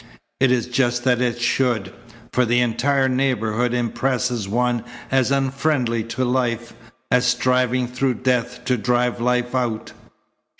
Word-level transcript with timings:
It 0.39 0.49
is 0.49 0.65
just 0.65 1.03
that 1.03 1.21
it 1.21 1.39
should, 1.39 1.93
for 2.33 2.43
the 2.43 2.59
entire 2.59 3.07
neighbourhood 3.07 3.71
impresses 3.71 4.49
one 4.49 4.83
as 5.11 5.29
unfriendly 5.29 6.03
to 6.05 6.25
life, 6.25 6.73
as 7.11 7.27
striving 7.27 7.87
through 7.87 8.15
death 8.15 8.65
to 8.65 8.77
drive 8.77 9.21
life 9.21 9.53
out." 9.53 9.91